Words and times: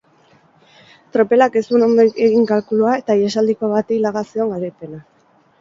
Tropelak 1.17 1.57
ez 1.61 1.63
zuen 1.73 1.85
ondo 1.89 2.05
egin 2.29 2.47
kalkulua 2.53 2.97
eta 3.03 3.19
ihesaldiko 3.21 3.71
bati 3.75 4.03
laga 4.07 4.25
zion 4.31 4.57
garaipena. 4.57 5.07